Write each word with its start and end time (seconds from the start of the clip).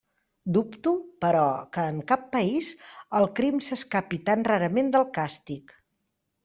Dubto, 0.53 0.93
però, 1.25 1.43
que 1.77 1.85
en 1.91 1.99
cap 2.13 2.25
país 2.33 2.73
el 3.21 3.29
crim 3.41 3.63
s'escapi 3.67 4.21
tan 4.31 4.51
rarament 4.53 4.93
del 4.97 5.11
càstig. 5.21 5.81